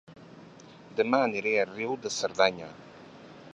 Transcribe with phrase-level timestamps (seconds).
[1.01, 2.73] Dema aniré a Riu de Cerdanya